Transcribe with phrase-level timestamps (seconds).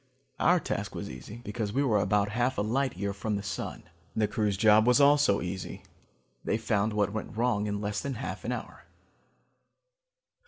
[0.39, 3.83] Our task was easy, because we were about half a light year from the sun.
[4.15, 5.83] The crew's job was also easy:
[6.43, 8.85] they found what went wrong in less than half an hour.